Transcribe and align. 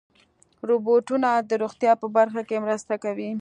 روبوټونه 0.67 1.29
د 1.49 1.51
روغتیا 1.61 1.91
په 2.01 2.07
برخه 2.17 2.41
کې 2.47 2.63
مرسته 2.65 2.93
کوي. 3.03 3.29